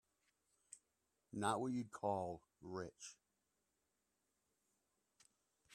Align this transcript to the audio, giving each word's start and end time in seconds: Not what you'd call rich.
Not 1.31 1.61
what 1.61 1.73
you'd 1.73 1.91
call 1.91 2.41
rich. 2.59 3.19